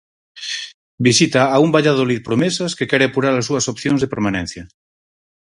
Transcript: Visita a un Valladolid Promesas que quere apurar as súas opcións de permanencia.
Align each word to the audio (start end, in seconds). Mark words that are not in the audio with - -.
Visita 1.07 1.41
a 1.57 1.59
un 1.65 1.69
Valladolid 1.75 2.21
Promesas 2.29 2.75
que 2.81 2.89
quere 2.93 3.05
apurar 3.07 3.35
as 3.35 3.47
súas 3.49 3.65
opcións 3.73 3.99
de 4.01 4.11
permanencia. 4.13 4.63